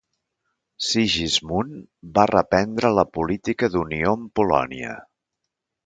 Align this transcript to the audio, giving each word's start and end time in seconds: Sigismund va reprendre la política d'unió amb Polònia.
Sigismund 0.85 1.85
va 2.17 2.25
reprendre 2.33 2.93
la 2.97 3.07
política 3.21 3.73
d'unió 3.77 4.19
amb 4.19 4.35
Polònia. 4.41 4.99